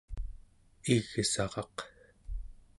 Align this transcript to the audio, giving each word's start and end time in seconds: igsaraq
igsaraq 0.95 1.75